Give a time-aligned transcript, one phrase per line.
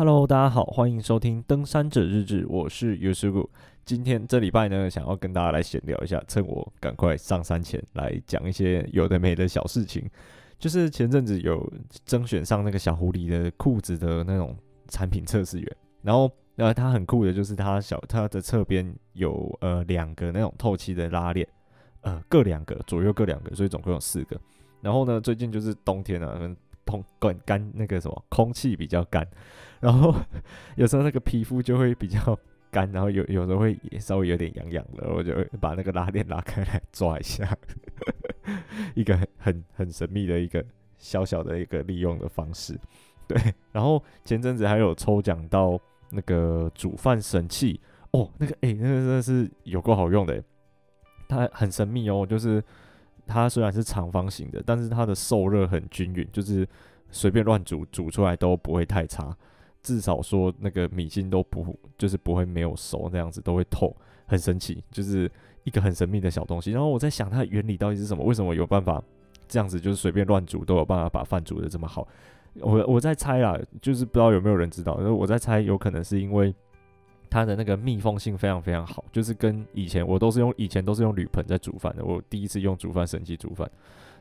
[0.00, 3.46] Hello，大家好，欢迎收听登山者日志，我是 Yosugu。
[3.84, 10.08] 今天这礼拜呢，想要跟大家来闲聊一下，趁我赶快上山前来讲一些有的没的小事情。
[10.58, 11.70] 就是前阵子有
[12.06, 14.56] 征选上那个小狐狸的裤子的那种
[14.88, 21.46] 产品测试员，然后呃，它很酷的，就是它小它的侧边有呃两个那种透气的拉链，
[22.00, 24.40] 呃各两个，左右各两个，所以总共有四个。
[24.80, 29.26] 然后呢，最近就是冬天啊，通干干那个什么空气比较干。
[29.80, 30.14] 然后
[30.76, 32.38] 有时候那个皮肤就会比较
[32.70, 37.56] 干，然后有有时候会稍微有点痒痒的，我就会把那个拉链拉开来抓一下，
[38.94, 40.64] 一个很很很神秘的一个
[40.98, 42.78] 小小的一个利用的方式。
[43.26, 43.40] 对，
[43.72, 45.78] 然后前阵子还有抽奖到
[46.10, 50.42] 那个煮饭神器哦，那个诶，那个真的是有够好用的，
[51.28, 52.62] 它很神秘哦，就是
[53.26, 56.66] 它虽然是长方形的，但是它的受热很均匀，就是
[57.10, 59.36] 随便乱煮煮出来都不会太差。
[59.82, 65.30] 至少说那个米心都不就是不会没有熟那样子都会透，很神奇，就是
[65.64, 66.70] 一个很神秘的小东西。
[66.72, 68.22] 然后我在想它的原理到底是什么？
[68.22, 69.02] 为什么有办法
[69.48, 72.06] 这样子就是随便乱煮都有办法把饭煮得这么好？
[72.60, 74.94] 我我在猜啦，就是不知道有没有人知道。
[74.94, 76.54] 我在猜有可能是因为
[77.30, 82.04] 它的那个密封性非常非常好，就是跟以前我都是用以前都是用铝盆在煮饭的。
[82.04, 83.70] 我第一次用煮饭神器煮饭，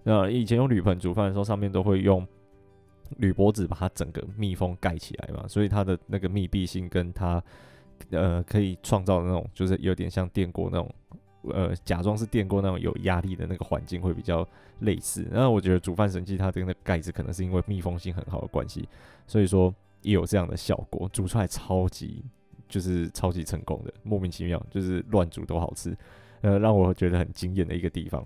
[0.03, 2.25] 那以前用铝盆煮饭的时候上面都会用。
[3.17, 7.43] 铝箔纸把它整个密封盖起来嘛，所以它的那个密闭性跟它
[8.11, 10.93] 呃可以创造的那种，就是有点像电锅那种，
[11.51, 14.47] 呃假装是电锅那种有压力的那个环境会比较
[14.81, 15.27] 类似。
[15.31, 18.87] 然后我觉得煮饭神器它的那个盖子可能是因为密封性很好的关系，
[19.25, 19.73] 所以说
[20.03, 22.23] 也有这样的效果，煮出来超级
[22.69, 25.93] 就是超级成功的，莫名其妙就是乱煮都好吃，
[26.41, 28.25] 呃让我觉得很惊艳的一个地方。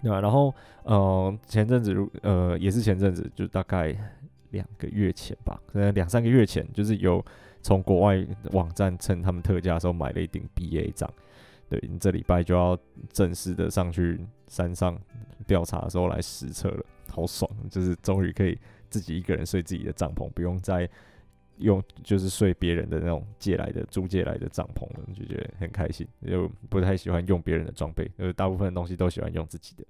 [0.00, 0.20] 对吧？
[0.20, 3.92] 然后，呃，前阵子呃也是前阵子，就大概
[4.50, 7.20] 两个月前吧，可能两三个月前，就是有
[7.62, 11.12] 从国外网站趁他们特价的时候买了一顶 BA 帐。
[11.68, 12.78] 对，这礼拜就要
[13.12, 14.96] 正式的上去山上
[15.48, 17.50] 调查的时候来实测了，好爽！
[17.68, 18.56] 就是终于可以
[18.88, 20.88] 自己一个人睡自己的帐篷，不用再。
[21.58, 26.06] 用就是睡别人的那种借来的、租借来的帐篷，就觉得很开心。
[26.20, 29.84] 又不太喜欢用别人的装备，呃，大部分东西都喜欢用自己的。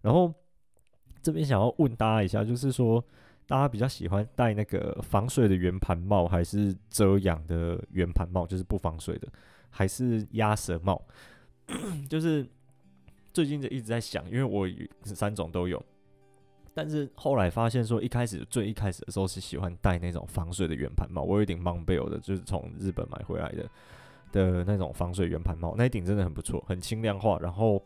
[0.00, 0.32] 然后
[1.22, 3.04] 这边想要问大家一下，就是说
[3.46, 9.28] 大家比较喜欢戴那个防水的圆盘帽，还是遮阳的圆盘帽，就是不防水的，
[9.68, 11.02] 还是鸭舌帽？
[12.08, 12.46] 就是
[13.32, 14.68] 最近就一直在想，因为我
[15.04, 15.84] 三种都有。
[16.72, 21.22] 但是后来发现说，一开始最一开始的时候是喜欢戴那种防水的圆盘帽。
[21.22, 23.68] 我有一顶 Montbell 的，就是从日本买回来的
[24.30, 27.38] 的那种防水圆盘帽，那一顶真的很不错，很轻量化。
[27.40, 27.82] 然后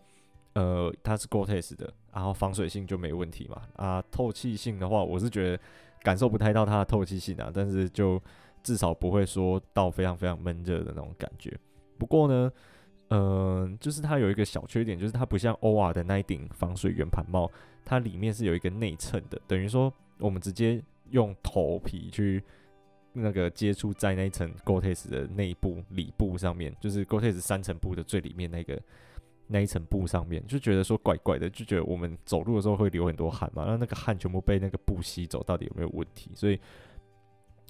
[0.53, 3.63] 呃，它是 Gore-Tex 的，然后防水性就没问题嘛。
[3.77, 5.63] 啊，透气性的话，我是觉得
[6.03, 8.23] 感受不太到它的透气性啊，但是就
[8.63, 11.59] 至少不会说到非常非常闷热的那种感觉。
[11.97, 12.53] 不过呢，
[13.09, 17.51] 嗯、就是它有一个小缺点，就是它不像 OR 的那一顶防水圆盘帽。
[17.85, 22.43] 它里面是有一个内衬的，等于说我们直接用头皮去
[23.13, 28.81] 那个接触在那一层 Gore-Tex 的内部里部上面，就是 Gore-Tex 三层布的最里面那个
[29.47, 36.31] 那一层布上面，就觉得说怪怪的，就觉得我们走路的时候会流很多汗嘛，那那个汗全部被那个布吸走，到底有没有问题？
[36.35, 36.59] 所以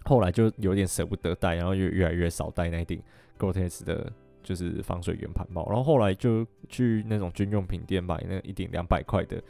[0.04, 3.02] 后来就有点舍不得戴，然后越越来越少戴那一顶
[3.38, 9.42] Gore-Tex 的，就是防水圆盘帽，然后后来就去那种军用品店买那一顶两百块的。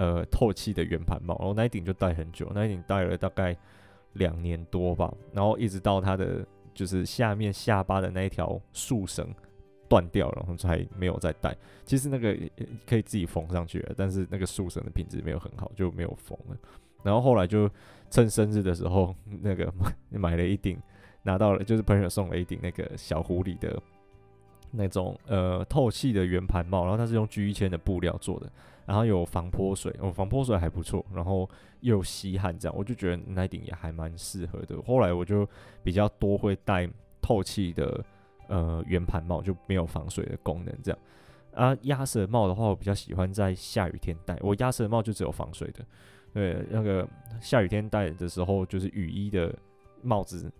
[0.00, 3.54] 呃，透气的圆盘帽，然后那一顶就戴很久，那一顶戴了大概
[4.14, 9.28] 两年多吧，然后一直到它的就是下面下巴的那一条束绳
[9.90, 11.54] 断掉了，然后才没有再戴。
[11.84, 12.34] 其实那个
[12.86, 16.56] 可以自己缝上去了，但是那个束绳的品质没有很好，就没有缝了。
[17.02, 17.68] 然后后来就
[18.08, 19.70] 趁生日的时候，那个
[20.08, 20.80] 买了一顶，
[21.22, 23.78] 拿到了就是朋友送了一顶那个小狐狸的
[24.70, 28.50] 那种呃透气的圆盘帽，然后它是用 G 一千的布料做的。
[28.86, 34.82] 然后有防泼水，哦，防泼水还不错，然后又吸汗，这样我就觉得那顶也还蛮适合的。
[34.82, 35.48] 后来我就
[35.84, 36.90] 比较多会戴
[37.22, 38.04] 透气的
[38.48, 40.98] 呃圆盘帽，就没有防水的功能这样。
[41.54, 44.36] 啊，鸭舌帽的话，我比较喜欢在下雨天戴。
[44.40, 45.84] 我鸭舌帽就只有防水的，
[46.32, 47.08] 对，那个
[47.40, 49.54] 下雨天戴的时候，就是雨衣的
[50.02, 50.50] 帽子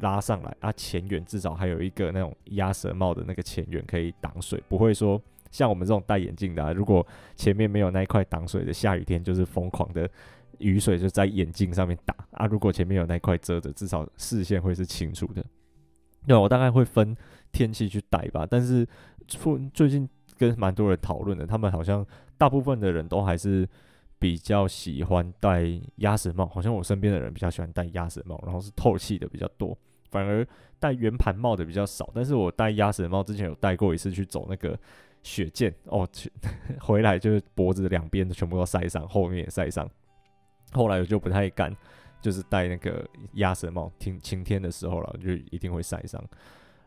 [0.00, 5.20] 拉上来啊，前缘至少还有一个那种鸭舌帽的那个前缘可以挡水，不会说。
[5.50, 7.04] 像我们这种戴眼镜的，啊，如果
[7.34, 10.06] 前面没有那一块挡水的，下雨天就是疯狂的
[10.58, 12.44] 雨水就在眼镜上面打啊。
[12.44, 15.42] 如果前面有那块遮着，至少视线会是清楚的。
[16.26, 17.16] 对，我大概会分
[17.50, 18.46] 天气去戴吧。
[18.48, 18.86] 但是
[19.26, 20.06] 最最近
[20.36, 22.06] 跟蛮多人讨论的，他们好像
[22.36, 23.66] 大部分的人都还是
[24.18, 25.64] 比较喜欢戴
[25.96, 29.76] 鸭舌帽，好像我身边的人比较喜欢戴鸭舌帽，然后是透气的比较多，
[30.10, 30.46] 反而
[30.80, 32.10] 戴圆盘帽的比较少。
[32.14, 34.78] 但是我戴鸭舌帽之前有戴过一次去走那个
[35.22, 36.32] 雪见哦，去
[36.80, 39.88] 回来就是脖子两边的全部都晒伤，后面也晒伤。
[40.72, 41.74] 后来我就不太敢，
[42.20, 46.22] 就是戴那个鸭舌帽，晴晴天的时候了，就一定会晒伤。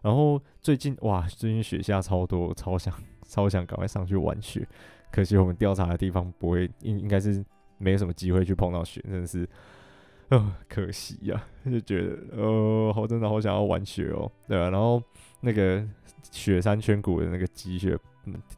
[0.02, 2.94] 然后最近哇，最近雪下超多，超想
[3.28, 4.68] 超想赶快上去玩雪。
[5.12, 7.44] 可惜我们调查的地方不会，应应该是
[7.78, 9.48] 没有什么机会去碰到雪，真的是，
[10.30, 15.04] 呃，可惜呀、 就觉得呃，好真的好想要玩雪哦，对啊，然后
[15.42, 15.86] 那个
[16.32, 18.00] 雪山圈谷的那个积雪，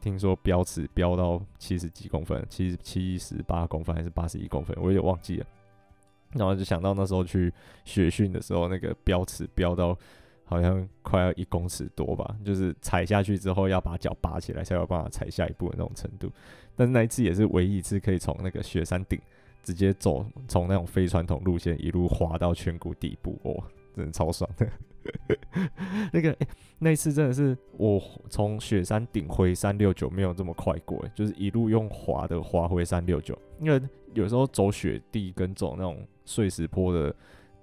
[0.00, 5.46] 听说标尺标到七十几公分，七十七十八公分还是八十一公分，我有点忘记了。
[6.32, 7.52] 然后就想到那时候去
[7.84, 9.98] 雪训的时候，那个标尺标到。
[10.44, 16.30] 好像快要一公尺多吧，就是踩下去之后要把脚拔起来才有办法踩下一步的那种程度。
[16.76, 19.18] 但是那一次也是唯一一次可以从那个雪山顶
[19.62, 23.62] 直接走，从那种非传统路线一路滑到圈谷底部，哦，
[23.96, 24.68] 真的超爽的。
[26.12, 26.48] 那个、欸、
[26.78, 33.38] 那一次真的是我从雪山顶回三六九没有这么快过，就是一路用滑的滑回三六九。
[33.60, 33.80] 因为
[34.12, 37.14] 有时候走雪地跟走那种碎石坡的。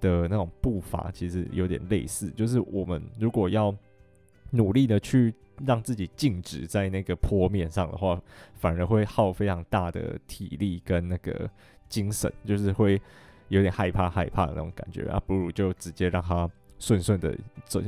[0.02, 3.74] 的那种步伐其实有点类似，就是我们如果要
[4.50, 5.32] 努力的去
[5.64, 8.20] 让自己静止在那个坡面上的话，
[8.56, 11.48] 反而会耗非常大的体力跟那个
[11.88, 13.00] 精神，就是会
[13.48, 17.34] 有点害怕害怕的那种感觉啊，不如就直接让它顺顺的
[17.64, 17.80] 走，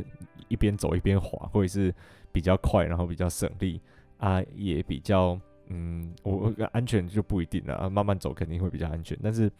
[0.46, 1.92] 一边走一边滑，或者是
[2.32, 3.80] 比较快，然后比较省力
[4.18, 9.50] 啊，也比较嗯，我安全就不一定了啊，慢慢走肯定会比较安全，但是。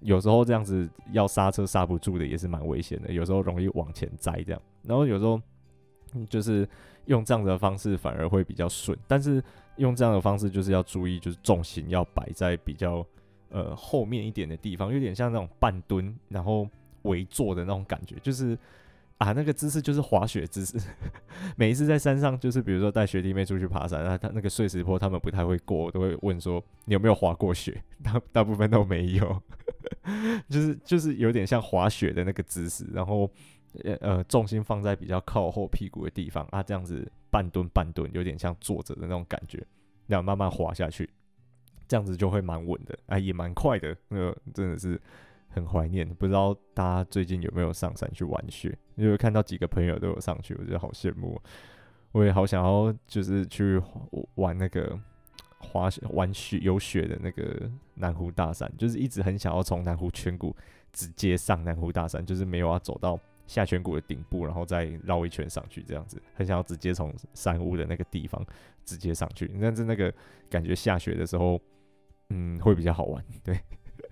[0.00, 5.40] 有时候这样子要刹车刹不住的也是蛮危险的，有时候容易往前栽这样，然后有时候
[6.28, 6.68] 就是
[7.06, 9.42] 用这样的方式反而会比较顺，但是
[9.76, 13.04] 用这样的方式就是要注意，就是重心要摆在比较
[13.48, 16.68] 呃后面一点的地方，有点像那种半蹲然后
[17.02, 18.58] 围坐的那种感觉，就是。
[19.18, 20.76] 啊，那个姿势就是滑雪姿势。
[21.56, 27.80] 每一次在山上，就是比如说带学弟妹出去爬山，那他那个碎石坡他们不太会过，都会问说你有没有滑过雪？
[28.02, 29.40] 大大部分都没有，
[30.48, 33.30] 就是就是有点像滑雪的那个姿势，然后
[33.84, 39.64] 呃呃重心放在比较靠后屁股的地方啊，这样子半蹲半蹲，有点像坐着的那种感觉，
[40.06, 41.08] 然后慢慢滑下去，
[41.88, 45.00] 这样子就会蛮稳的，啊也蛮快的，那个真的是。
[45.50, 48.76] 很怀念，不知道大家最近有没有上山去玩雪？
[48.96, 51.40] 因为看到几个朋友都有上去，我觉得好羡慕。
[52.10, 53.80] 我也好想要，就是去
[54.34, 54.98] 玩那个
[55.64, 60.54] 滑雪、玩雪有雪的那个南湖大山，就是一直很想要从南湖圈谷
[60.92, 68.44] 直接上南湖大山，就是没有要走到下圈谷的顶部，然后再绕一圈上去这样子，很想要直接从山屋的那个地方
[68.84, 69.50] 直接上去。
[69.60, 70.12] 但是那个
[70.48, 71.60] 感觉下雪的时候，
[72.28, 73.58] 嗯，会比较好玩，对。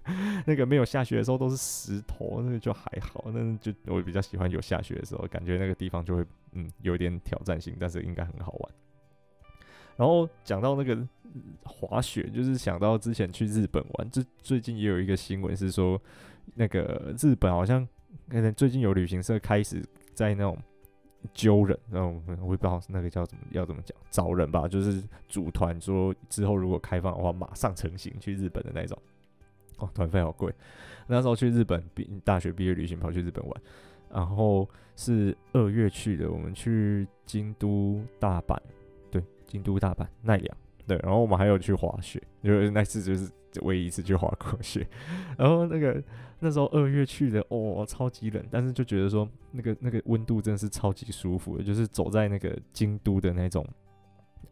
[0.47, 3.27] 那个没有下雪的时候都是石头，那就还好。
[3.27, 8.73] 那就我比较喜欢有下雪的时候，感觉那个地方就会嗯有点挑战性，但是应该很好玩。
[9.97, 10.97] 然后讲到那个
[11.65, 16.01] 滑雪，就是想到之前去日本玩，这最近也有一个新闻是说，
[16.55, 17.87] 那个日本好像
[18.57, 19.85] 最近有旅行社开始
[20.15, 20.59] 在那种
[21.33, 28.99] 揪人，然后我也不知道那个叫怎么要怎么讲找人吧，就是组团说之后如果开放的话，马上成型去日本的那种。
[29.79, 30.53] 哦，团费好贵。
[31.09, 33.63] 那时候去日本，毕大学毕业旅行跑去日本玩，
[34.11, 36.31] 然后是二月去的。
[36.31, 38.57] 我们去京都、大阪，
[39.11, 40.57] 对，京都、大阪、奈良，
[40.93, 41.01] 对。
[41.03, 43.31] 然后我们还有去滑雪，因为那次就是
[43.63, 44.87] 唯一一次去滑过雪。
[45.39, 46.03] 然后那个
[46.41, 53.67] 那时候二月去的，哦，超级冷，但是就觉得说那个那个温度真的是超级舒服，就是走在那个京都的那种，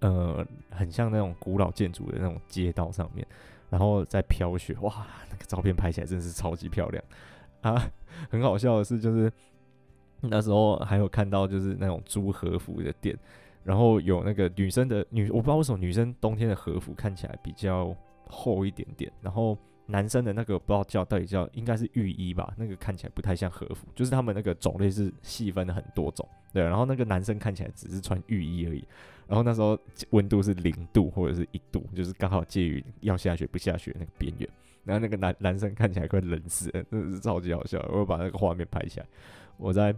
[0.01, 3.27] 呃，很像那种古老建筑的那种街道上面。
[3.69, 7.05] 然后在飘雪，哇，那个照片拍起来真的是超级漂亮
[7.61, 7.81] 啊！
[8.29, 9.33] 很好笑的是，就是
[10.23, 13.17] 那时候还有看到就是那种租和服的店，
[13.63, 17.95] 然后有那个女生的女，我不知道为什么女生冬天的和服看起来比较
[18.27, 28.85] 厚一点点，然后男生的那个不知道叫到底叫应该是浴衣吧，那个看起来不太像和服，就是他们那个种类是细分了很多种，对，然后那个男生看起来只是穿浴衣而已。
[29.27, 29.79] 然后那时候
[30.11, 34.49] 温度是零度或者是一度，就是刚好介于要下雪不下雪那个边缘。
[34.83, 37.79] 然后那个男男生看起来快冷死了，真的是超级好笑。
[37.93, 39.07] 我把那个画面拍下来，
[39.57, 39.95] 我在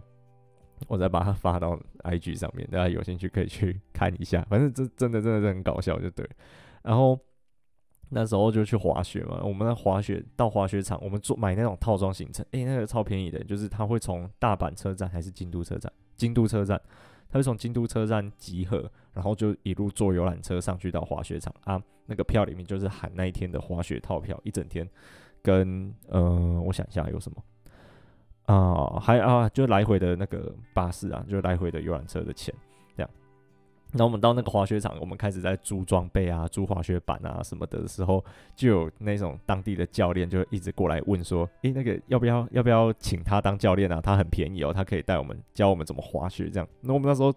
[0.87, 4.45] 我再把它发到 IG 上面，大家有兴趣可以去看一下。
[4.49, 6.27] 反正这真的真的是很搞笑，就对。
[6.81, 7.19] 然后
[8.09, 16.81] 那时候就去滑雪嘛，我们那滑雪到滑雪场，我们做买那种套装行程，诶，那个超便宜的，就是他会从大阪车站还是京都车站，京都车站。
[17.29, 21.81] 他会从京都车站集合，然后就一路坐游览车上去到滑雪场啊。
[22.05, 24.87] 那个票里面就是含那一天的滑雪套票，一整天
[25.41, 27.43] 跟呃，我想一下有什么
[28.45, 32.53] 啊、还啊，就来回的那个巴士啊，就来回的游览车的钱。
[32.95, 33.09] 这样
[33.95, 38.23] 那我们到那个滑雪场，我们开始在租装备啊、租滑雪板啊什么的时候，
[38.55, 44.01] 就有那种当地的教练就一直过来问说：“诶，那个要不要要不要请他当教练啊？
[44.01, 47.33] 他很便宜哦，他可以带我们教我们怎么滑雪这样。”那我们那时候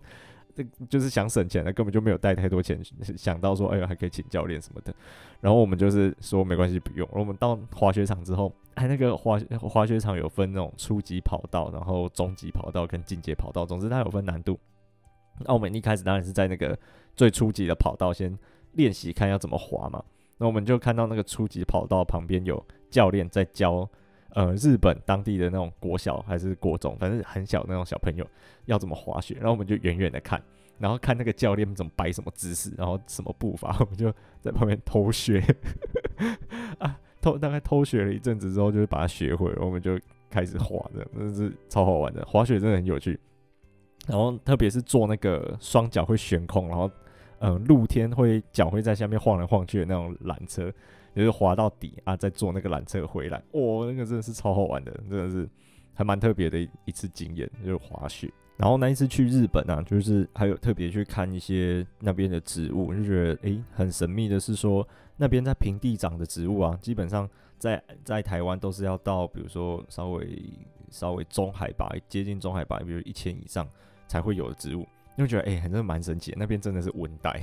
[0.56, 2.80] 这就是想省钱的，根本就没有带太多钱，
[3.16, 4.94] 想到说：“哎呦，还可以请教练什么的。”
[5.40, 7.06] 然后我们就是说没关系，不用。
[7.12, 14.58] 我们到滑雪场之后，哎，那个滑滑雪场有分那种初级跑道，然后中级跑道跟进阶跑道，总之它有分难度。
[15.40, 16.78] 那我们一开始当然是在那个
[17.14, 18.36] 最初级的跑道先
[18.72, 20.02] 练习，看要怎么滑嘛。
[20.38, 23.86] 那我们就看到那个初级跑道旁边有教练在教，
[24.36, 28.26] 呃，日本当地的那种国小还是国中，反正很小那种小朋友
[28.66, 29.34] 要怎么滑雪。
[29.36, 30.38] 然后我们就远远的看，
[30.78, 34.12] 然后看那个教练怎么摆什么姿势，然后什么步伐， 我们就
[34.42, 35.42] 在旁边偷学
[36.76, 43.18] 啊，偷大概偷学了一阵子之后，就是把它学会，我们就开始滑的，真的是超好玩的，滑雪真的很有趣。
[44.06, 46.90] 然后特别是坐那个双脚会悬空，然后
[47.38, 50.70] 呃露天会脚会在下面晃来晃去的那种缆车，
[51.16, 55.48] 就是滑到底啊，再坐那个缆车回来，哇、哦，那个真的是超好玩的，真的是
[55.94, 58.30] 还蛮特别的一次经验，就是滑雪。
[58.56, 70.42] 然后那一次去日本啊，就是还有特别去看一些那边的植物，就觉得诶很神秘的是说，那边在平地长的植物啊，基本上在在台湾都是要到比如说稍微
[70.90, 73.68] 稍微中海拔，接近中海拔，比如一千以上。
[74.08, 74.86] 才会有的植物，
[75.18, 76.32] 因为觉得哎，真的蛮神奇。
[76.36, 77.42] 那边真的是温带，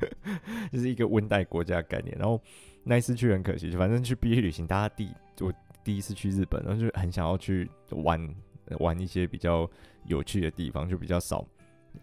[0.70, 2.14] 就是一个温带国家概念。
[2.18, 2.38] 然后
[2.88, 5.52] 那一次去很可惜，反正去毕业旅行，大家第我
[5.82, 8.34] 第一次去日本，然后就很想要去玩
[8.78, 9.68] 玩一些比较
[10.04, 11.44] 有趣的地方，就比较少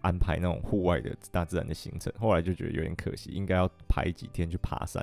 [0.02, 2.12] 安排那种户外的大自然的行程。
[2.18, 5.02] 后来就觉得有点可惜，应该要排几天去爬山。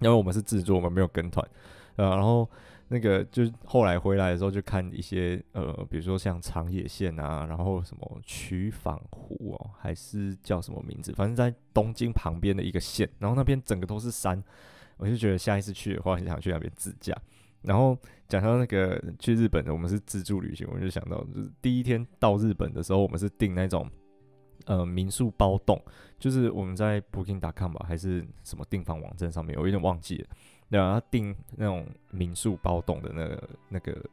[0.00, 1.48] 因为我们是自助，我们没有跟团，
[1.96, 2.50] 呃，然后。
[2.88, 14.42] 那个就是后来回来的时候，就看一些呃，比如说像长野县啊，然后什么曲坊湖哦，还是叫什么名字，反正在东京旁边的一个县，然后那边整个都是山，
[14.98, 17.16] 我就觉得下一次去的话，很想去那边自驾。
[17.62, 17.98] 然后
[18.28, 23.90] 讲到那个去日本的，我们是自助旅行，我就想到就是第一天到日本的时候，我们是订那种
[24.66, 25.82] 呃民宿包栋，
[26.18, 30.28] 就是我们在 Booking.com 吧，还是什么订房网站上面，我有点忘记了。
[30.80, 34.04] 然后订那种民宿包栋的那个那个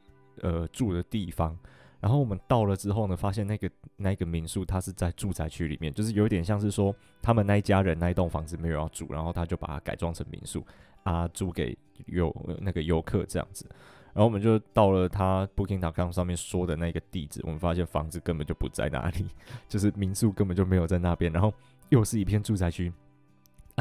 [0.41, 1.57] 呃住的地方，
[1.99, 10.65] 然后我们到了之后呢，发现那个那个民宿它是在住宅区里面，就是有点像是说他们那一家人那一栋房子没有要住，然后他就把它改装成民宿
[11.03, 11.77] 啊，租给
[12.07, 13.65] 游那个游客这样子。
[14.13, 19.25] 然后我们就到了他 Booking.com 上面说的那个地址，我们发现房子根本就不在那里，
[19.69, 21.53] 就是民宿根本就没有在那边，然后
[21.89, 22.91] 又是一片住宅区。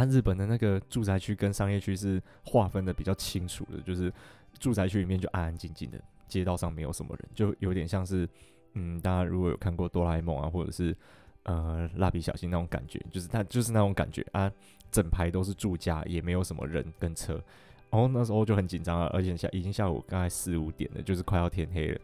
[0.08, 4.12] 日本的那个住宅区跟商业区是划分的比较清楚的，就是
[4.58, 8.28] 住宅区里面就安安静静的，街道上没有什么人，就有点像是，
[8.74, 10.96] 嗯，大家如果有看过哆啦 A 梦啊，或者是
[11.44, 14.50] 呃蜡笔小新那种感觉，就是它就是那种感觉啊，
[14.90, 17.42] 整排都是住家，也没有什么人跟车，
[17.90, 22.00] 然后那时候就很紧张啊，而且下已经下午大概四五点了，就是快要天黑了，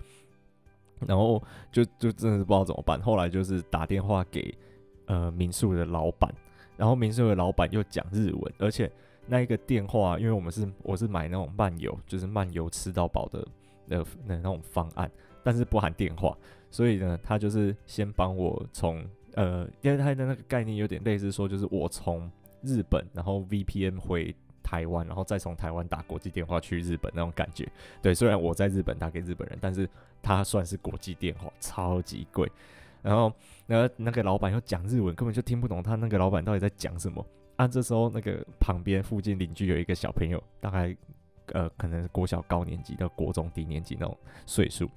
[1.07, 4.53] 然后就就真的是不知道怎么办，后来就是打电话给
[5.07, 6.35] 呃民宿的老板。
[6.77, 8.91] 然后民宿的老板又讲日文，而且
[9.27, 13.47] 那一个电话，因为我们是我是买那种漫游，就是漫游吃到饱的
[13.87, 15.11] 那那那种方案，
[15.43, 16.37] 但是不含电话，
[16.71, 19.05] 所以呢，他就是先帮我从
[19.35, 22.31] 呃，因为他的那个概念有点类似说，就是我从
[22.63, 27.69] 日本，然后 VPN 回台湾，然后再从台湾打国际电话去日本那种感觉。
[28.03, 29.89] 对，虽然我在日本打给日本人，但是
[30.23, 32.51] 他算是国际电话，超级贵。
[33.07, 33.33] 然后，
[33.69, 37.25] 然后那个老板又讲日文，根本就听不懂他那个老板到底在讲什么。
[37.55, 40.95] 啊，这时候那个旁边附近邻居有一个小朋友，大概
[41.53, 44.91] 呃可能是国小高年级到国中低年级那种岁数，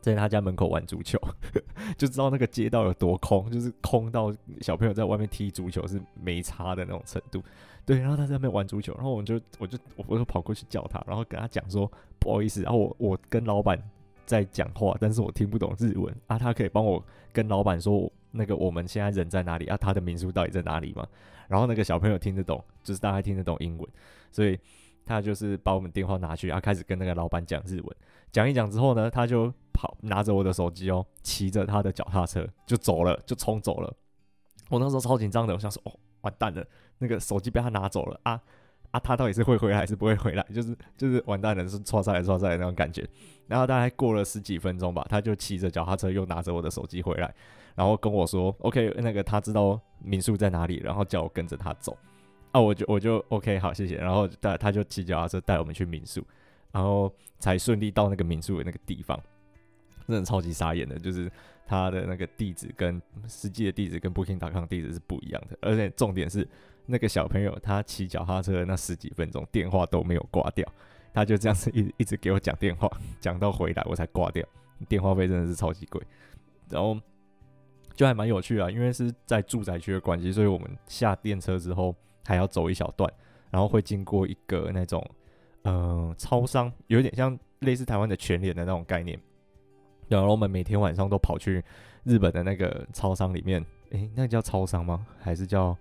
[0.00, 1.20] 在他家门口玩足球，
[1.96, 7.40] 就知道那个街道有多空，就是空到小朋友在外面踢足球是没差的那种程度。
[7.86, 13.80] 对，然后他在那边玩足球，然后我就我就我就跑过去叫他，然后跟他讲说不好意思，然后我我跟老板。
[14.30, 16.38] 在讲话，但是我听不懂日文啊。
[16.38, 19.76] 他可以帮我跟老板说，那个我们现在人在哪里啊？
[19.76, 21.06] 他的民宿到底在哪里吗？
[21.48, 23.88] 然后那个小朋友听得懂，就是大概听得懂英文，
[24.30, 24.56] 所以
[25.04, 27.96] 他就是把我们电话拿去，啊，开始跟那个老板讲日文。
[28.30, 33.92] 讲一讲之后呢，他就跑拿着我的手机哦，骑着他的脚踏车就走了，就冲走了。
[34.68, 36.64] 我那时候超紧张的，我想说哦，完蛋了，
[36.98, 38.40] 那个手机被他拿走了啊
[38.90, 40.42] 啊，他到底是会回来还是不会回来？
[40.52, 43.06] 就是就是完蛋了，是错赛错赛的那种感觉。
[43.46, 47.32] 然后大概过了十几分钟吧，他就骑着脚踏车又拿着我的手机回来，
[47.74, 51.96] 然后跟我说：“OK，那个他知道民宿在哪里，然后叫我跟着他走。”
[52.52, 53.96] 啊，我就我就 OK，好，谢谢。
[53.96, 56.22] 然后带他就骑脚踏车带我们去民宿，
[56.72, 59.20] 然后才顺利到那个民宿的那个地方。
[60.08, 61.30] 真的超级傻眼的，就是
[61.64, 66.46] 他的那个地址跟实际的地址跟 Booking.com 地址是不一样的，而且重点是
[66.86, 70.66] 那个小朋友他骑脚踏车的那十几分钟电话都没有挂掉，
[71.12, 74.44] 他就这样子一一直给我讲电话， 讲到回来我才挂掉，
[74.88, 76.00] 电话费真的是超级贵，
[76.68, 76.98] 然后
[77.94, 81.94] 就还蛮有趣啊，因为是在住宅区的关系，所以我们下电车之后
[82.24, 83.12] 还要走一小段，
[83.50, 85.04] 然后会经过一个那种
[85.64, 89.20] 嗯、超商，有点像类似台湾的全联的那种概念。
[90.08, 91.62] 然后我们每天晚上都跑去
[92.02, 95.06] 日本的那个超商里面，诶，那叫超商吗？
[95.20, 95.76] 还是叫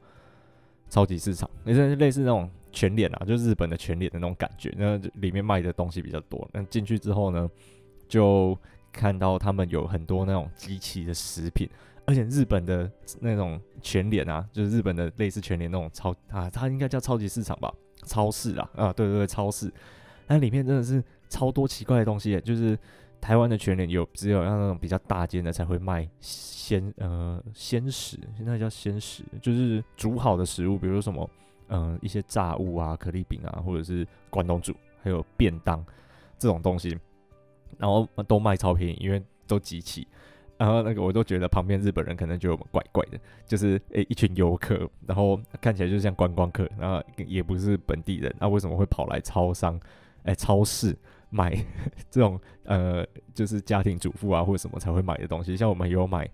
[0.89, 1.49] 超级市场？
[1.65, 4.73] 也是类似那种全脸啊，就日本的全脸的那种感觉。
[4.77, 6.49] 那里面卖的东西比较多。
[6.51, 7.49] 那进去之后呢，
[8.07, 8.57] 就
[8.91, 11.69] 看到他们有很多那种机器的食品，
[12.05, 17.73] 而且日本的那种全脸啊，就是日本的类似全脸那种超啊，它应该叫超级市场吧？
[18.05, 19.71] 超市啊，啊，对对对，超市。
[20.27, 22.77] 那里面真的是超多奇怪的东西，就是。
[23.21, 31.29] 台湾的全联有只有像那种比较大间的才会卖鲜呃鲜食，现在叫鲜食，就是煮好的食物，比如说什么
[31.71, 34.73] 嗯、一些炸物啊、可丽饼啊，或者是关东煮，
[35.03, 35.85] 还有便当
[36.37, 36.97] 这种东西，
[37.77, 40.07] 然后都卖超便宜，因为都集齐。
[40.57, 49.79] 然后那个我都觉得旁边日本人可能觉得我们怪怪的，就是诶、一群游客，然后看起来就像观光客，然后也不是本地人，那、啊、为什么会跑来超商
[50.23, 50.97] 诶、超市？
[51.29, 51.55] 买
[52.09, 56.29] 这种呃，就是家庭主妇啊或者什么才会买的东西，像我们有买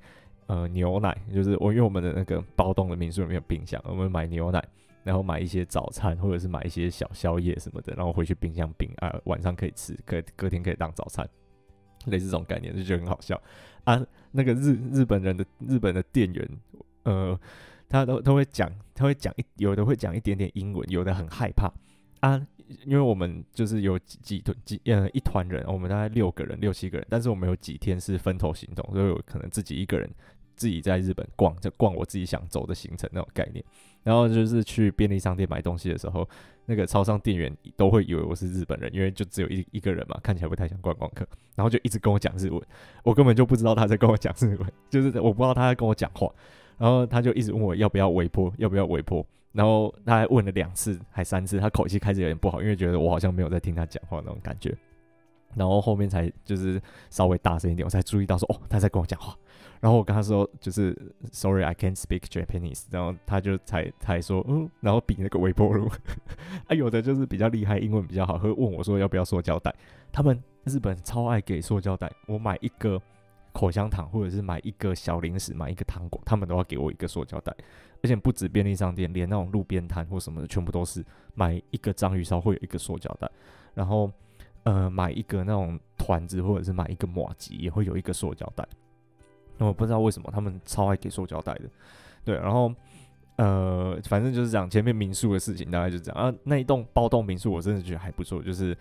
[0.47, 4.63] 呃牛奶，就是我因为我们的那个包栋的民宿里面有冰箱，我们买牛奶，
[5.03, 11.27] 然后买一些早餐或者是买一些小宵夜什么的，然后回去冰箱冰啊，晚上可以吃，可隔天可以当早餐，
[12.05, 13.41] 类似这种概念就觉得很好笑
[13.83, 14.01] 啊。
[14.31, 16.49] 那个日日本人的日本的店员，
[17.03, 17.39] 呃，
[17.87, 21.71] 他都都会讲，他会讲一有的会讲一点点英文，有的很害怕
[22.19, 22.45] 啊。
[22.86, 30.09] 因为我们就是有几几团几呃一团人，我们大概六个人六七个人，但是我们有几天是分头行动，所以有可能自己一个人
[30.55, 33.63] 自己在日本逛，就逛我自己想走的行程那种概念。
[34.03, 36.27] 然后就是去便利商店买东西的时候，
[36.66, 42.61] 那个超商店员都会以为我是日本人，因为就只有一一个人嘛，看起来不太像观光客，然后就一直跟我讲日文，
[43.03, 46.31] 我根本就不知道他在跟我讲日文，就是我不知道他在跟我讲话，
[46.77, 49.25] 然后他就一直问我要不要微波，要不要微波。
[49.55, 54.75] 然后他还问了两次，还三次，他口气开始有点不好，因为觉得我好像没有在听他讲话那种感觉。
[55.55, 59.33] 然后后面才就是稍微大声一点，我才注意到说哦，他在跟我讲话。
[59.79, 60.94] 然后我跟他说就是
[61.31, 62.83] Sorry, I can't speak Japanese。
[62.91, 65.87] 然后他就才才说嗯，然后比那个微波炉。
[66.68, 69.74] 啊，有的就是比较厉害，英文比较好，会问我说要不要塑胶袋。
[70.11, 73.01] 他们日本超爱给塑胶袋，我买一个
[73.53, 77.55] 口香糖或者是买一个小零食，买一个糖果，他们都要给我一个塑胶袋。
[78.05, 83.27] 而且不止便利商店，连那种路边摊或什么的，全部都是买一个章鱼烧会有一个塑胶袋，
[83.74, 84.11] 然后
[84.61, 88.63] 呃买一个那种团子或者是买一个麻糬也会有一个塑胶袋。
[89.57, 91.63] 那我不知道为什么他们超爱给塑胶袋的，
[92.24, 92.72] 对，然后
[93.37, 96.31] 呃反正就是讲前面民宿的事情大概就这样啊。
[96.44, 98.77] 那一栋包栋民宿我真的觉得还不错，就是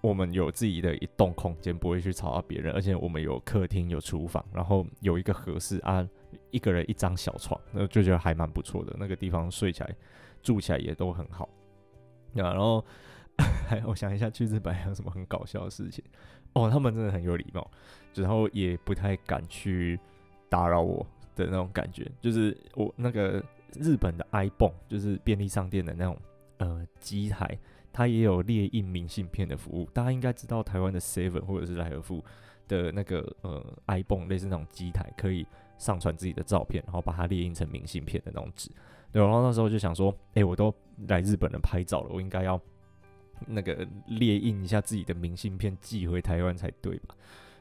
[0.00, 6.04] 我们有自己的一栋空间，不会去吵到别人，而且我们有客厅有厨房，然后有一个和室啊。
[6.50, 8.94] 一个人一张小床，那就觉得还蛮不错的。
[8.98, 9.94] 那个地方睡起来、
[10.42, 11.48] 住起来也都很好。
[12.34, 12.84] 啊，然后
[13.66, 16.04] 还 我想一下，去日本还有什么很搞笑的事情？
[16.52, 17.70] 哦，他们真的很有礼貌，
[18.14, 19.98] 然后也不太敢去
[20.48, 22.10] 打扰我的那种感觉。
[22.20, 23.42] 就是我那个
[23.78, 26.16] 日本的 ibon，就是便利商店的那种
[26.58, 27.58] 呃机台，
[27.92, 29.88] 它也有列印明信片的服务。
[29.92, 32.24] 大家应该知道，台湾的 Seven 或者是莱尔富
[32.68, 35.46] 的那个呃 ibon 类似那种机台可以。
[35.78, 38.70] 上传自己的照片，然后把它列印成明信片的那种纸。
[39.12, 40.74] 对，然后那时候就想说，哎，我都
[41.08, 42.60] 来日本人拍照了，我应该要
[43.46, 47.14] 那个列印一下自己的明信片寄回台湾才对吧？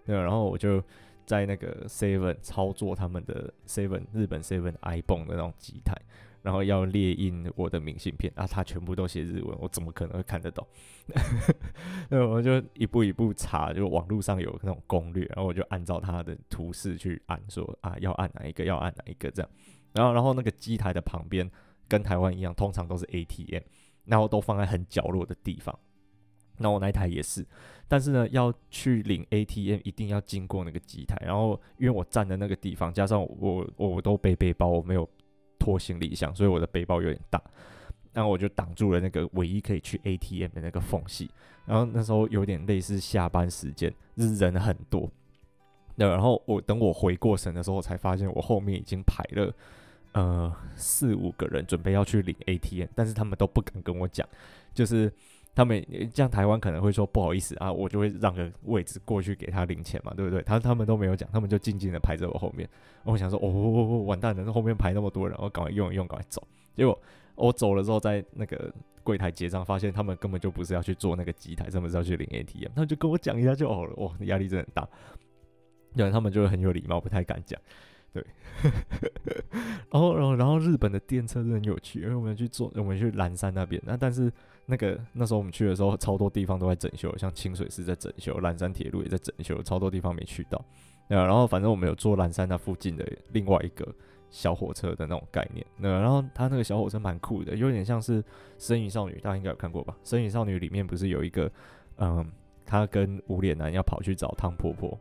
[0.06, 0.84] 对，然后我就
[1.26, 5.96] 在那个 Seven 操作他们的 Seven 日本 Seven ibon 的那种机台。
[6.46, 10.66] 然后要列印我的明信片啊，他全部都写日文，我怎么可能会看得懂？
[12.08, 19.52] 那我就一步一步查，就网络上有那种攻略，然后我就按照他的图示去按说，啊要按哪一个，要按哪一个这样。
[19.92, 21.50] 然后，然后那个机台的旁边
[21.88, 23.64] 跟台湾一样，通常都是 ATM，
[24.06, 25.76] 然后都放在很角落的地方。
[26.60, 27.44] 那我那一台也是，
[27.88, 35.10] 但是呢，要去领 ATM 一定要经过那个机台，然后因为我站的那个地方，加上我我都背背包，我没有。
[35.60, 37.42] 拖行李箱，所以我的背包有点大。
[38.14, 41.30] 然后我就挡住了那个唯一可以去 ATM 的那个缝隙。
[41.66, 45.12] 然后那时候有点类似下班时间，就是人很多。
[45.96, 49.54] 那，然后我等我回过神的时候，我才发现我后面已经排了
[50.14, 54.26] 呃四五个人准备要去领 ATM，但是他们都不敢跟我讲，
[54.74, 55.12] 就是
[55.56, 60.42] 他们像台湾可能会说不好意思啊，我就会让个位置过去给他领钱嘛，对不对？
[60.42, 62.68] 他他们都没有讲，他们就静静的排在我后面。
[63.06, 66.46] 我想说哦，完蛋了，那后面排那么多人，我赶快用一用，赶快走。
[66.76, 67.00] 结果
[67.36, 68.70] 我走了之后，在那个
[69.02, 73.94] 柜台结账，发现他们根本就不是要去做那个机台，他们是要去领 ATM，他们就跟我讲一下就好了。
[73.96, 74.90] 哇，压力真的很大。
[75.96, 77.58] 对，他们就很有礼貌，不太敢讲。
[78.16, 78.26] 对，
[79.92, 83.82] 然后，然后，然后日本的电车真的很有趣，因为我们去坐，我们去岚山那边。
[83.86, 84.32] 那但是
[84.66, 90.64] 那个那时候我们去的时候，超多地方都在整修，像清水寺在整修，岚山铁路也在整修，超多地方没去到。
[91.10, 93.86] 对，然后反正我们有坐岚山那附近的另外一个
[94.30, 95.66] 小火车的那种概念。
[95.76, 98.24] 那然后它那个小火车蛮酷的，有点像是
[98.58, 99.94] 《神隐少女》，大家应该有看过吧？
[100.10, 101.52] 《神隐少女》里面不是有一个，
[101.98, 102.26] 嗯，
[102.66, 104.98] 他跟无脸男要跑去找汤婆婆。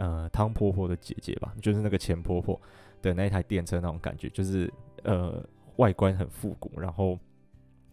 [0.00, 2.58] 呃，汤婆婆的姐姐吧，就是那个钱婆婆
[3.02, 7.18] 的那一台电车那种感觉，就是呃外观很复古，然后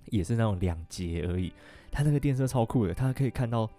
[0.06, 1.52] 也是那种两节而已。
[1.92, 3.70] 它那个电车超酷的，它可以看到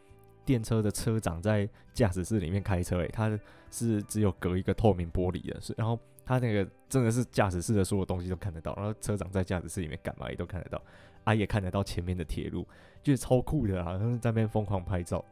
[0.45, 3.31] 电车的车长在驾驶室里面开车，诶，它
[3.71, 10.83] 是只有隔一个透明玻璃的，是然后它那个真的是驾驶室的所有东西都看得到，然后车长在驾驶室里面干嘛也都看得到，
[11.25, 12.69] 啊也看得到前面的铁路，
[13.03, 15.25] 就是超酷的啊，他们在那边疯狂拍照。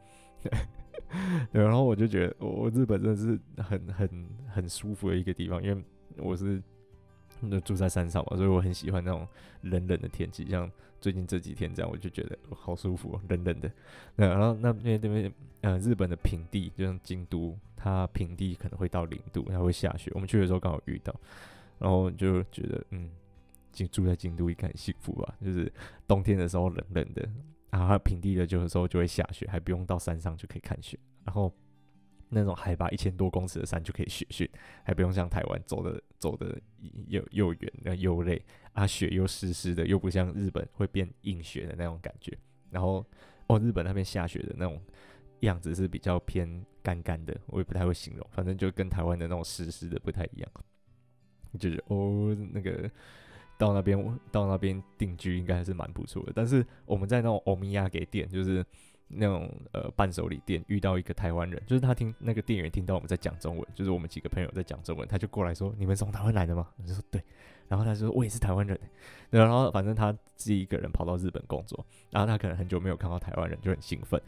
[1.51, 5.83] 对，然后我就觉得，我日本真的是很很很舒服的一个地方，因为
[6.17, 6.61] 我是
[7.63, 9.27] 住在山上嘛，所以我很喜欢那种
[9.61, 13.71] 冷冷的天气，像最近这几天这样，我就觉得好舒服，冷冷的。
[14.15, 15.31] 对然后那边那边，
[15.61, 20.11] 呃，日本的平地，就像京都，它平地可能会到零度，它会下雪。
[20.15, 21.13] 我们去的时候刚好遇到，
[21.77, 23.09] 然后就觉得，嗯，
[23.91, 25.71] 住在京都应该很幸福吧，就是
[26.07, 27.29] 冬天的时候冷冷的。
[27.69, 30.97] 然后平地的，就有时候就会下雪，还不用到山上就可以看雪。
[31.25, 31.53] 然后
[32.29, 34.49] 那种海拔一千多公尺的山就可以雪训，
[34.83, 36.59] 还不用像台湾走的 走的
[37.07, 42.37] 又又远又累啊，雪又湿湿的，又不像日本会变硬雪的那种感觉。
[42.69, 43.05] 然后
[43.47, 44.81] 哦，日本那边下雪的那种
[45.41, 50.49] 样子是比较偏干干的，我也不太会形容，反正就跟台湾的那种湿湿的不太一样。
[51.59, 52.89] 就是哦，那个。
[53.57, 56.31] 到那边，到那边定居应该还是蛮不错的。
[56.35, 58.63] 但是我们在那种欧米亚给店，就是
[59.07, 67.21] 那种呃伴手礼店，遇到一个台湾人，就是他听那个店员听到我们在讲中文，就是我们几个朋友在讲中文，他就过来说：“你们从台湾来的吗？”我就说：“对。”
[67.67, 68.79] 然后他说：“我也是台湾人。”
[69.29, 74.21] 然后反正他自己一个人跑到日本工作，然后他可能很久没有看到台湾人，就很兴奋。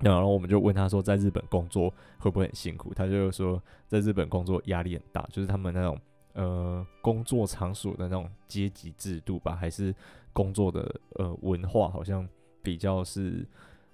[0.00, 6.00] 然后我们就问他说：“在日本工作会不会很辛苦？”他就说：“在日本工作压力很大，就是他们那种。”
[6.36, 9.94] 呃，工作场所的那种阶级制度吧，还是
[10.34, 12.28] 工作的呃文化，好像
[12.62, 13.46] 比较是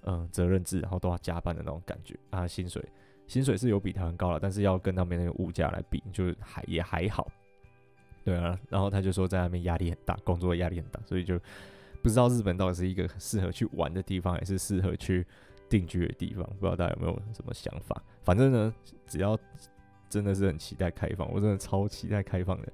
[0.03, 2.45] 嗯、责任制，然后都要加班的那种感觉啊。
[2.45, 2.85] 薪水
[3.29, 7.31] 薪水是有比台湾高了，但是要跟那边那个物价来比，就是还也还好。
[8.25, 11.39] 对啊，然后他就说在那边压力很大，工作压力很大，所以就
[12.03, 15.25] 不知道日本到底是一个适合去玩的地方，还是适合去
[15.69, 16.45] 定居的地方。
[16.59, 18.03] 不知道大家有没有什么想法？
[18.25, 18.75] 反正呢，
[19.07, 19.39] 只要。
[20.13, 22.71] 真的是很期待开放，我真的超期待开放的。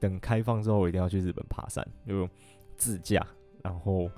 [0.00, 2.28] 等开放之后，我一定要去日本爬山，就
[2.76, 3.24] 自驾，
[3.62, 4.10] 然后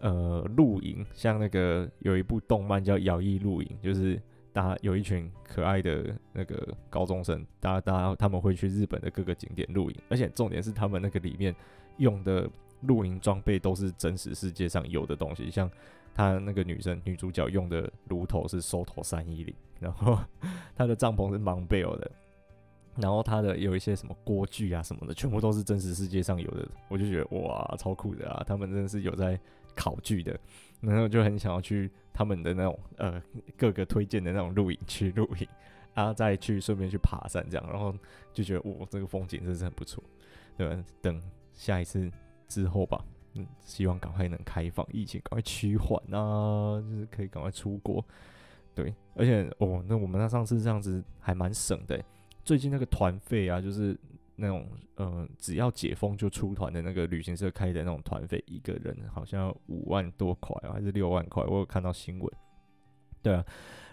[0.00, 1.06] 呃露营。
[1.14, 4.20] 像那个有一部动漫叫《摇曳露营》，就是
[4.52, 11.54] 大家有一群可爱的那个高中生，大家大家他们会去日本的各个景点露营，而且重点是他们那个里面
[11.96, 12.46] 用的
[12.82, 15.70] 露营装备都是真实世界上有的东西，像。
[16.14, 20.18] 他那个女生女主角用的炉头是收头三一零，然后
[20.76, 22.10] 他的帐篷是 Montbell 的，
[22.96, 28.44] 然后他的有一些什么锅具啊什么的，全部都是真实世界上有的，我就觉得哇，超酷的啊！
[28.46, 29.38] 他们真的是有在
[29.74, 30.38] 考据的，
[30.80, 33.22] 然后就很想要去他们的那种呃
[33.56, 35.48] 各个推荐的那种露营区露营，
[35.94, 37.94] 然后再去顺便去爬山这样，然后
[38.34, 40.04] 就觉得哇，这个风景真是很不错，
[40.58, 40.84] 对吧？
[41.00, 41.18] 等
[41.54, 42.10] 下一次
[42.48, 43.02] 之后吧。
[43.34, 48.04] 嗯，希望赶快能开放，疫情赶快趋缓啊，就是可以赶快出国。
[48.74, 52.02] 对，而且哦，那我们那上次这样子还蛮省的。
[52.44, 53.98] 最近那个团费啊，就是
[54.36, 54.66] 那种
[54.96, 61.44] 呃，只要解封就出团的那个旅行社开的那种团费，一个人好像五万多块，还是六万块？
[61.44, 62.32] 我有看到新闻。
[63.22, 63.44] 对啊，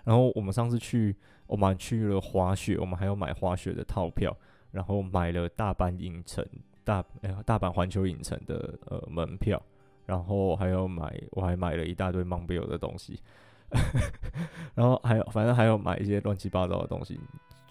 [0.03, 4.35] 然后我们上次去，我们去了滑雪，我们还要买滑雪的套票，
[4.71, 6.45] 然后买了大半影城。
[6.89, 9.61] 大哎呀，大阪环球影城的呃门票，
[10.07, 13.21] 然后还有买，我还买了一大堆 Montbell 的东西，
[14.73, 17.19] 然后还有反正还有买一些乱七八糟的东西，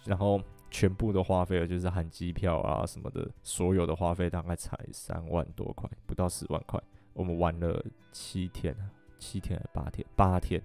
[0.04, 6.80] 然后全部的花费，就是含机票啊什么的，所有的花费大概才三万多块，不到十万块。
[7.12, 8.72] 我们玩了七天，
[9.18, 10.06] 七天还是八天？
[10.14, 10.62] 八天。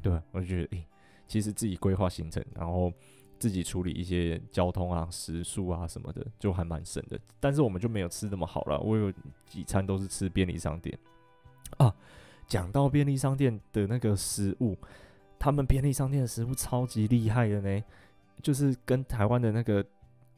[0.00, 0.86] 对，我就觉得，诶、
[1.26, 2.92] 其实自己规划行程，然后
[3.38, 7.18] 自己处理一些交通啊、食宿啊什么的，就还蛮省的。
[7.38, 9.12] 但是我们就没有吃那么好了，我有
[9.46, 10.98] 几餐都是吃便利商店
[11.78, 11.94] 啊。
[12.46, 14.74] 讲到便利商店的那个食物，
[15.38, 17.84] 他们便利商店的食物超级厉害的呢，
[18.42, 19.84] 就是跟台湾的那个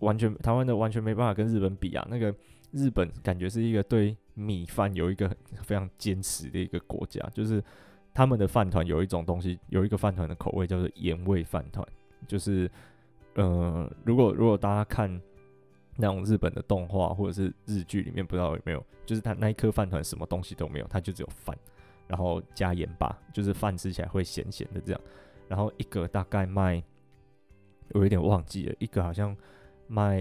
[0.00, 2.04] 完全，台湾的完全没办法跟日本比啊。
[2.10, 2.34] 那个
[2.72, 5.28] 日本感觉是一个对米饭有一个
[5.62, 7.62] 非常坚持的一个国家，就是
[8.12, 11.86] 他们的饭团有一种东西，有一个饭团的口味叫做盐味饭团，
[12.26, 12.68] 就是
[13.34, 15.20] 呃，如果如果大家看
[15.96, 21.56] 那种日本的动画或者是日剧里面，不知道有没有，就是他那一颗饭团什么东西都没有，它就只有饭。
[22.08, 25.00] 然后加盐巴，就是饭吃起来会咸咸的这样。
[25.46, 26.82] 然后一个大概卖，
[27.90, 29.36] 我有点忘记了，一个好像
[29.86, 30.20] 卖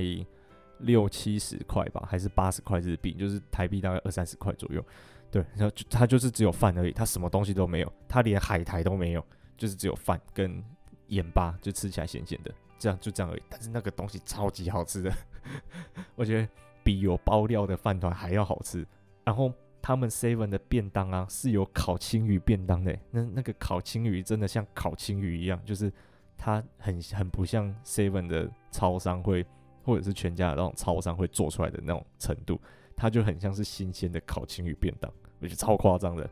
[0.78, 4.86] 六七十块吧，还是八十块日币，就是台币大概二三十块左右。
[5.32, 9.26] 对，然后就它就是只有饭而已，它什么东西都没有，它连海苔都没有，
[9.58, 10.63] 就是只有饭跟
[11.08, 13.44] 盐巴，就吃起来咸咸的，这样就这样而已。
[13.50, 15.13] 但是那个东西超级好吃的，
[16.15, 16.48] 我觉得
[16.84, 18.88] 比有包料的饭团还要好吃。
[19.24, 19.54] 然后。
[19.82, 22.96] 他们 Seven 的便当啊，是有烤青鱼便当的。
[23.10, 25.92] 那那个烤青鱼真的像烤青鱼一样，就是
[26.38, 29.44] 它很很不像 Seven 的超商会，
[29.86, 32.60] 或者是全家的那种超商会做出来的那种程度，
[32.94, 36.30] 它就很像是新鲜的烤青鱼便当，我觉得超夸张的。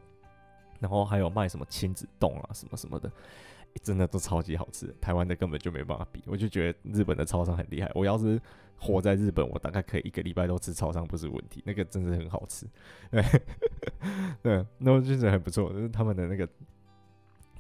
[0.82, 3.10] 然后还有卖什么亲子冻啊，什么什么的。
[3.84, 6.22] 真的都超级好吃，台湾的根本就没办法比。
[6.26, 7.92] 我就觉得日本的超商很厉害。
[7.94, 8.42] 我要是
[8.76, 11.64] 活在日本，我大概可以一个礼拜都吃超商不是问题。
[11.66, 12.68] 那个真的很好吃，
[14.42, 16.48] 对，那我觉得很不错，就是他们的那个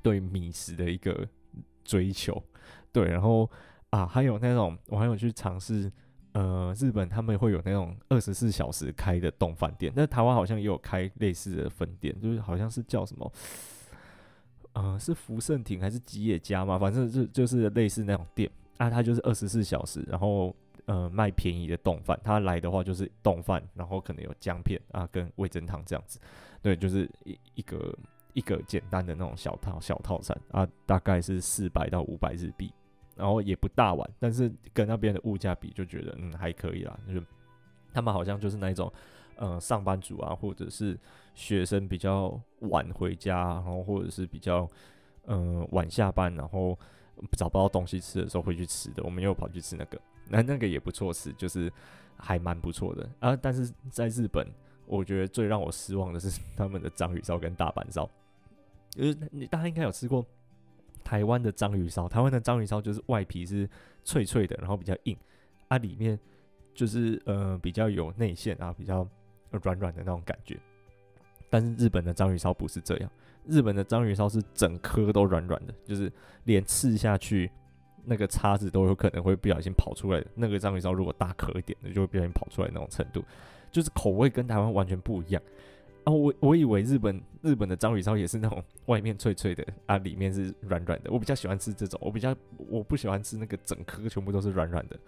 [0.01, 1.27] 对米食的一个
[1.83, 2.41] 追求。
[2.91, 3.49] 对，然后
[3.91, 5.91] 啊，还有那种我还有去尝试，
[6.33, 13.31] 呃，日本他们会有那种二十四小时开的丼饭店，但台湾好像也有开类似的分店，就是好像是叫什么。
[14.77, 16.77] 呃，是福盛亭还是吉野家嘛？
[16.77, 22.19] 反正就就是类似那种店啊，它就是二十四小时，然后呃卖便宜的冻饭。
[22.23, 26.19] 它来的话就是冻饭，然后可能有姜片啊跟味增汤这样子。
[26.61, 27.97] 对，就是一一个
[28.33, 32.71] 一个简单的那种小套小套餐啊，大概是四百到五百日币，
[33.15, 36.95] 然后也不大碗，但是跟那边的物价比，就觉得嗯还可以啦。
[37.07, 37.23] 就是
[37.91, 38.93] 他们好像就是那种。
[39.37, 40.99] 呃，上班族啊，或者是
[41.33, 44.67] 学生比较晚回家，然后或者是比较
[45.27, 46.77] 嗯、晚下班，然后
[47.37, 49.03] 找不到东西吃的时候会去吃的。
[49.03, 51.71] 我们又跑去吃那个，那那个也不错吃，就是
[52.15, 53.35] 还蛮不错的啊。
[53.35, 54.47] 但是在日本，
[54.85, 58.09] 我觉得最让我失望的是他们的章鱼烧跟大阪烧，
[58.91, 60.25] 就是你大家应该有吃过
[61.03, 63.69] 台湾的章鱼烧，台湾的章鱼烧就是外皮是
[64.05, 65.17] 脆脆的，然后比较硬
[65.67, 66.17] 啊，里面
[66.73, 69.07] 就是呃比较有内馅啊，比较。
[69.51, 70.57] 软软的那种感觉，
[71.49, 73.09] 但是日本的章鱼烧不是这样，
[73.45, 76.11] 日本的章鱼烧是整颗都软软的，就是
[76.43, 77.49] 连刺下去
[78.03, 80.23] 那个叉子都有可能会不小心跑出来。
[80.35, 83.23] 那个章鱼烧如果大颗一点的，就会不小心跑出来那种程度，
[83.71, 85.41] 就是口味跟台湾完全不一样。
[86.03, 91.11] 啊，我我以为日本日本的章鱼烧也是那种外面脆脆的啊，里面是软软的。
[91.11, 92.33] 我比较喜欢吃这种，我比较
[92.69, 94.99] 我不喜欢吃那个整颗全部都是软软的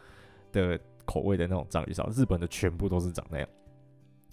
[0.51, 2.09] 的口味的那种章鱼烧。
[2.09, 3.47] 日本的全部都是长那样。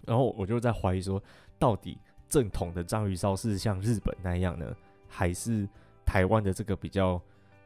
[0.07, 1.23] 然后我就在怀疑说，
[1.59, 4.75] 到底正统的章鱼烧是像日本那样呢，
[5.09, 5.69] 还是
[6.05, 7.21] 台湾的这个比较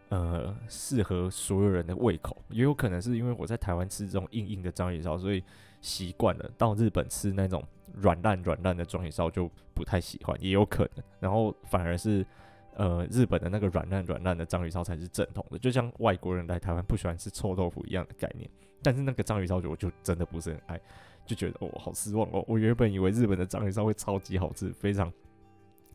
[0.08, 2.36] 呃适合所有人的胃口？
[2.48, 5.42] 也有可能是因为我在台湾吃这种硬硬的章鱼烧，所以
[5.80, 7.62] 习惯了，到日本吃那种
[7.94, 11.04] 软烂软烂的章鱼烧就不太喜欢，也有可能。
[11.20, 12.26] 然后反而是
[12.74, 18.48] 呃日本的那个软烂软烂的章鱼烧才是正统的，就像外国人来台湾不喜欢吃臭豆腐一样的概念。
[18.82, 20.80] 但是那个章鱼烧我就真的不是很爱。
[21.26, 22.44] 就觉得哦，好失望哦！
[22.48, 25.12] 我原本以为日本的章鱼烧会超级好吃，非常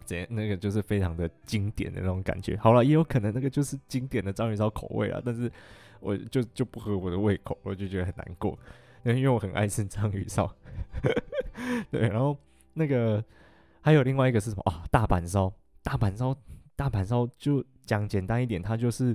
[0.06, 2.56] 怎，那个就是非常的经典的那种感觉。
[2.56, 5.52] 好了，也有可能那个就是经典的章鱼烧口味啊，但是
[6.00, 8.58] 我就就不合我的胃口，我就觉得很难过。
[9.04, 10.50] 因为我很爱吃章鱼烧，
[11.91, 12.08] 对。
[12.08, 12.38] 然后
[12.74, 13.21] 那个
[13.82, 14.86] 还有另外一个是什么啊？
[14.89, 15.52] 大阪烧，
[15.84, 16.34] 大阪烧，
[16.78, 19.13] 大阪烧就讲简单一点，它就是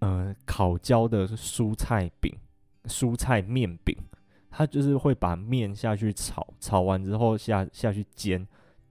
[0.00, 2.36] 呃烤焦的蔬菜饼，
[2.84, 3.96] 蔬菜面饼。
[4.54, 8.46] 它就是会把面下去炒，炒完之后下下去煎，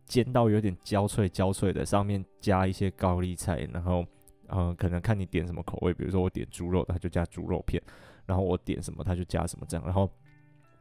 [0.05, 4.03] 煎到有点焦脆焦脆的，上面加一些高丽菜，然后，
[4.47, 7.79] 嗯、可能看你点什么口味，比如说我点猪肉，它就加猪肉片，
[8.25, 10.09] 然后我点什么，它就加什么这样，然后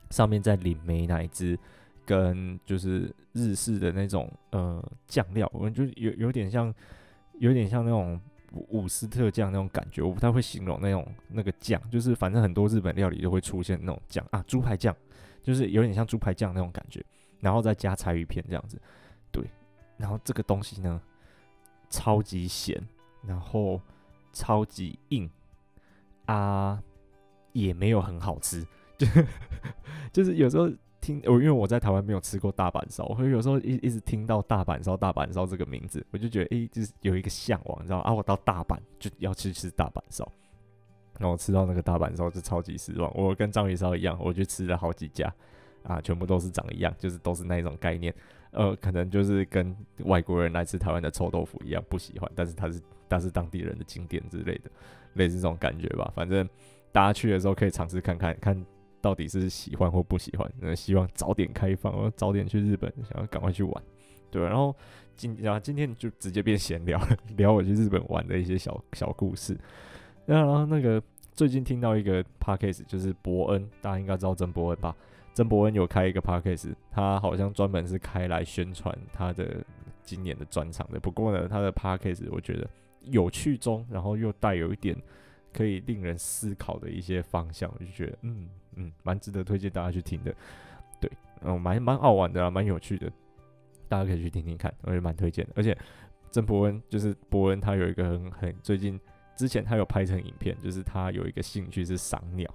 [0.09, 1.59] 上面再淋美奶汁，
[2.07, 6.75] 跟就是日式的那种呃酱料，我就有有点像，
[7.39, 8.19] 有点像那种
[8.53, 14.95] 伍斯特酱那种感觉，我不太会形容那种那个酱，就是反正很多日本料理都会出现那种酱啊，猪排酱，
[15.43, 17.05] 就是有点像猪排酱那种感觉，
[17.41, 18.81] 然后再加柴鱼片这样子，
[19.31, 19.45] 对，
[19.97, 21.01] 然后这个东西呢，
[21.89, 22.81] 超级咸，
[23.23, 23.81] 然后
[24.33, 25.31] 超级硬
[26.27, 26.83] 啊，
[27.53, 28.67] 也没有很好吃，
[28.99, 29.07] 就
[30.13, 30.71] 就是有时候。
[31.01, 40.31] 听我，因为我在台湾没有吃过大阪烧，所以有时候一一直听到大阪烧、大阪烧这个名字，我就觉得诶、就是有一个向往，你知道啊，我到大阪就要去吃大阪烧，
[41.19, 43.11] 然后吃到那个大阪烧就超级失望。
[43.17, 45.33] 我跟章鱼烧一样，我去吃了好几家
[45.83, 48.15] 啊，全部都是长一样，就是都是那一种概念。
[48.53, 54.71] 呃，可能就是跟外国人来吃台湾的臭豆腐一样不喜欢，但是它是它是当地人的经典之类的，
[55.15, 56.13] 类似这种感觉吧。
[56.15, 56.49] 反正
[56.93, 58.67] 大家去的时候可以尝试看看看。
[59.01, 60.51] 到底是喜欢或不喜欢？
[60.61, 63.83] 那希望早点开放，我早点去日本，想要赶快去玩，
[64.31, 64.43] 对。
[64.43, 64.75] 然后
[65.17, 67.01] 今然后今天就直接变闲聊，
[67.37, 69.57] 聊我去日本玩的一些小小故事。
[70.27, 74.95] 那然后那个最近听到一个 podcast，就是伯恩，大家应该知道曾伯恩吧？
[75.33, 79.65] 曾伯恩有开一个 podcast，他好像专门是开来宣传他的
[80.03, 80.99] 今年的专场的。
[81.01, 82.69] 不过呢，他的 podcast 我觉得
[83.03, 84.97] 有趣中，然后又带有一点
[85.53, 88.49] 可以令人思考的一些方向，我就觉得嗯。
[88.77, 90.33] 嗯，蛮值得推荐大家去听的，
[91.01, 91.11] 对，
[91.43, 93.11] 嗯，蛮蛮好玩的，蛮有趣的，
[93.89, 95.53] 大家可以去听听看，我也蛮推荐的。
[95.57, 95.77] 而且
[96.31, 98.99] 郑博恩就是博恩，他有一个很很最近
[99.35, 102.49] 之前他有拍成影片，就是他有一个兴趣是赏鸟，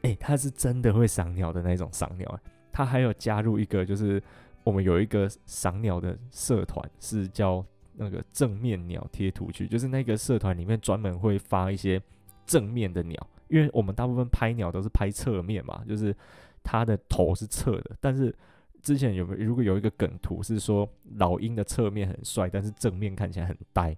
[0.00, 2.40] 诶、他是真的会赏鸟的那种赏鸟啊。
[2.72, 4.20] 他还有加入一个，就是
[4.64, 7.64] 我们有一个赏鸟的社团，是叫
[7.98, 12.00] 那个正面鸟贴图区，就是那个社团里面专门会发一些
[12.46, 13.26] 正面的鸟。
[13.48, 16.14] 因为我们大部分拍鸟都是拍侧面嘛，就是
[16.62, 17.96] 它的头是侧的。
[18.00, 18.34] 但是
[18.82, 23.96] 之前有没有如果有一个梗图是说老鹰的侧面很帅，但是正面看起来很呆。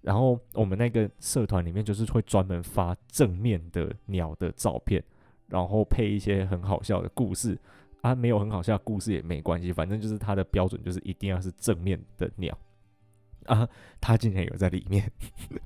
[0.00, 5.02] 然后我们那个社团里面就是会专门发正面的鸟的照片，
[5.48, 7.58] 然后配一些很好笑的故事
[8.00, 12.56] 啊，没有很好笑的故事也没关系，反正就是它的标准就是一定要是正面的鸟。
[13.46, 13.68] 啊，
[14.00, 15.10] 他竟然有在里面，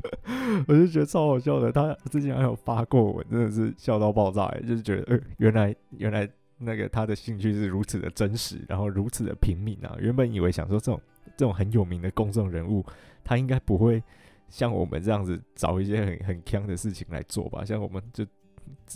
[0.66, 1.70] 我就觉得超好笑的。
[1.70, 4.48] 他之前还有发过文，真的是笑到爆炸。
[4.66, 9.96] 就是觉得，呃，原来原来那个他的兴趣是如此的真实，然后如此的平民啊。
[10.00, 11.00] 原本以为想说这种
[11.36, 12.84] 这种很有名的公众人物，
[13.22, 14.02] 他应该不会
[14.48, 17.64] 像我们这样子找一些很很坑的事情来做吧？
[17.64, 18.24] 像我们就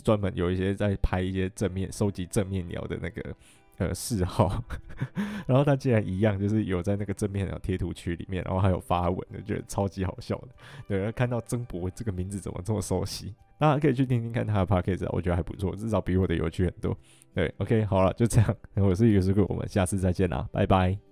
[0.03, 3.35] 专门有一些在拍一些正面、收集正面鸟的那个。
[3.81, 4.63] 呃，嗜好，
[5.47, 10.49] 然后他竟然一样，就是有在那个正面的贴图区里面，然后还有发文，就觉得超级好笑的。
[10.87, 13.33] 对，然后看到曾博这个名字怎么这么熟悉？
[13.57, 16.95] 大家可以去听听看他的 podcast，我觉得还不错，至少比我的有趣很多。
[17.33, 21.10] 对，OK，好了，就这样， 我是一个师傅，我们下次再见啦，拜拜。